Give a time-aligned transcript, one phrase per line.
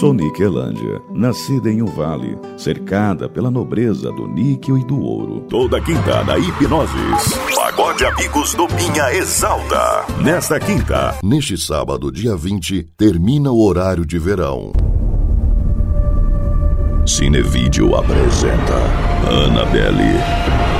[0.00, 5.42] Sou Soniquelândia, nascida em um vale, cercada pela nobreza do níquel e do ouro.
[5.48, 7.38] Toda quinta na Hipnoses.
[7.54, 10.04] Pagode Amigos do Pinha exalta.
[10.22, 11.16] Nesta quinta.
[11.22, 14.72] Neste sábado, dia 20, termina o horário de verão.
[17.06, 18.74] Cinevídeo apresenta
[19.28, 20.73] Annabelle